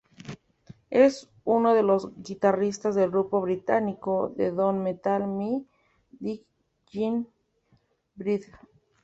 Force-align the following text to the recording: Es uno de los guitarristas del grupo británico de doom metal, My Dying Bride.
Es 0.89 1.29
uno 1.43 1.75
de 1.75 1.83
los 1.83 2.09
guitarristas 2.23 2.95
del 2.95 3.11
grupo 3.11 3.39
británico 3.39 4.33
de 4.35 4.49
doom 4.49 4.79
metal, 4.81 5.27
My 5.27 5.63
Dying 6.89 7.27
Bride. 8.15 8.47